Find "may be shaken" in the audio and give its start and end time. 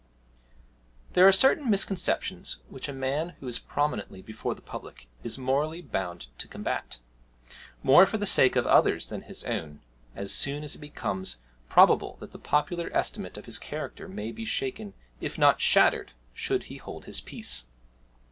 14.07-14.95